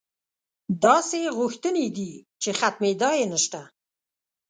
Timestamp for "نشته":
3.33-3.61